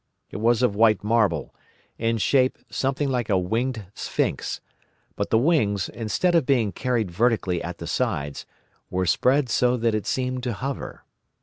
[0.31, 1.53] It was of white marble,
[1.99, 4.59] in shape something like a winged sphinx,
[5.15, 8.47] but the wings, instead of being carried vertically at the sides,
[8.89, 11.03] were spread so that it seemed to hover.